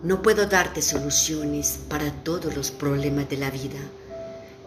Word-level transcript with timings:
No 0.00 0.22
puedo 0.22 0.46
darte 0.46 0.80
soluciones 0.80 1.80
para 1.88 2.12
todos 2.22 2.56
los 2.56 2.70
problemas 2.70 3.28
de 3.28 3.36
la 3.36 3.50
vida, 3.50 3.80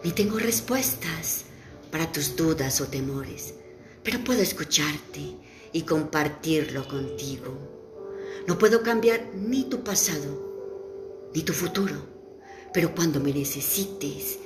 ni 0.04 0.12
tengo 0.12 0.38
respuestas 0.38 1.44
para 1.90 2.12
tus 2.12 2.36
dudas 2.36 2.82
o 2.82 2.86
temores, 2.88 3.54
pero 4.02 4.22
puedo 4.22 4.42
escucharte 4.42 5.36
y 5.72 5.82
compartirlo 5.82 6.86
contigo. 6.86 7.56
No 8.46 8.58
puedo 8.58 8.82
cambiar 8.82 9.30
ni 9.34 9.64
tu 9.64 9.82
pasado, 9.82 11.30
ni 11.34 11.42
tu 11.42 11.54
futuro, 11.54 11.96
pero 12.74 12.94
cuando 12.94 13.18
me 13.18 13.32
necesites, 13.32 14.38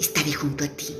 estaré 0.00 0.32
junto 0.32 0.64
a 0.64 0.68
ti. 0.68 0.96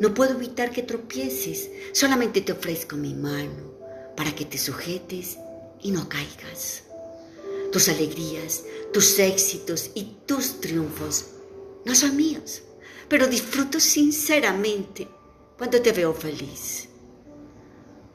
No 0.00 0.12
puedo 0.12 0.34
evitar 0.34 0.70
que 0.70 0.82
tropieces, 0.82 1.70
solamente 1.92 2.42
te 2.42 2.52
ofrezco 2.52 2.96
mi 2.96 3.14
mano 3.14 3.72
para 4.14 4.34
que 4.34 4.44
te 4.44 4.58
sujetes 4.58 5.38
y 5.80 5.92
no 5.92 6.10
caigas. 6.10 6.83
Tus 7.74 7.88
alegrías, 7.88 8.62
tus 8.92 9.18
éxitos 9.18 9.90
y 9.96 10.18
tus 10.26 10.60
triunfos 10.60 11.24
no 11.84 11.92
son 11.96 12.14
míos, 12.14 12.62
pero 13.08 13.26
disfruto 13.26 13.80
sinceramente 13.80 15.08
cuando 15.58 15.82
te 15.82 15.90
veo 15.90 16.14
feliz. 16.14 16.86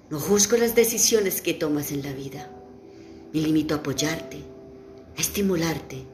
No 0.10 0.18
juzgo 0.18 0.56
las 0.56 0.76
decisiones 0.76 1.42
que 1.42 1.56
tomas 1.56 1.92
en 1.92 2.04
la 2.04 2.14
vida. 2.14 2.50
Me 3.34 3.42
limito 3.42 3.74
a 3.76 3.80
apoyarte, 3.80 4.38
a 5.18 5.20
estimularte 5.20 6.06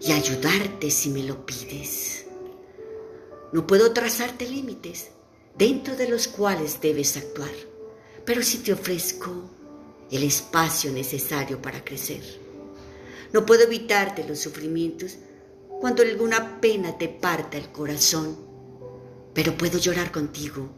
y 0.00 0.10
a 0.10 0.16
ayudarte 0.16 0.90
si 0.90 1.10
me 1.10 1.22
lo 1.22 1.46
pides. 1.46 2.26
No 3.52 3.68
puedo 3.68 3.92
trazarte 3.92 4.48
límites 4.48 5.10
dentro 5.56 5.94
de 5.94 6.08
los 6.08 6.26
cuales 6.26 6.80
debes 6.80 7.16
actuar, 7.16 7.54
pero 8.24 8.42
sí 8.42 8.58
te 8.58 8.72
ofrezco 8.72 9.30
el 10.10 10.24
espacio 10.24 10.90
necesario 10.90 11.62
para 11.62 11.84
crecer. 11.84 12.39
No 13.32 13.46
puedo 13.46 13.62
evitarte 13.62 14.26
los 14.26 14.38
sufrimientos 14.40 15.18
cuando 15.80 16.02
alguna 16.02 16.60
pena 16.60 16.98
te 16.98 17.08
parta 17.08 17.56
el 17.56 17.70
corazón, 17.70 18.36
pero 19.34 19.56
puedo 19.56 19.78
llorar 19.78 20.10
contigo 20.10 20.68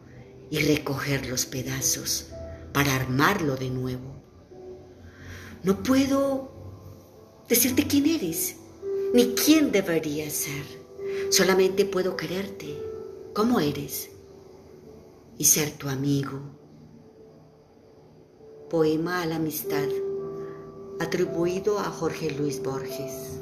y 0.50 0.58
recoger 0.58 1.26
los 1.26 1.46
pedazos 1.46 2.28
para 2.72 2.94
armarlo 2.94 3.56
de 3.56 3.70
nuevo. 3.70 4.22
No 5.62 5.82
puedo 5.82 7.44
decirte 7.48 7.86
quién 7.86 8.06
eres, 8.06 8.56
ni 9.14 9.34
quién 9.34 9.72
deberías 9.72 10.32
ser. 10.32 10.82
Solamente 11.30 11.84
puedo 11.84 12.16
quererte 12.16 12.76
como 13.34 13.60
eres 13.60 14.10
y 15.38 15.44
ser 15.44 15.70
tu 15.72 15.88
amigo. 15.88 16.40
Poema 18.68 19.22
a 19.22 19.26
la 19.26 19.36
amistad 19.36 19.88
atribuido 21.02 21.80
a 21.80 21.90
Jorge 21.90 22.30
Luis 22.30 22.62
Borges. 22.62 23.40